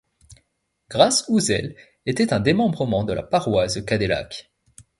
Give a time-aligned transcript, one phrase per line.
[0.89, 1.75] Grâce-Uzel
[2.07, 4.51] était un démembrement de la paroisse de Cadélac.